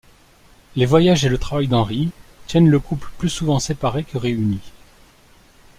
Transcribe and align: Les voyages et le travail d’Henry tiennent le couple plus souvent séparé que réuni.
Les 0.75 0.87
voyages 0.87 1.25
et 1.25 1.29
le 1.29 1.37
travail 1.37 1.67
d’Henry 1.67 2.09
tiennent 2.47 2.69
le 2.71 2.79
couple 2.79 3.09
plus 3.19 3.29
souvent 3.29 3.59
séparé 3.59 4.03
que 4.03 4.17
réuni. 4.17 4.57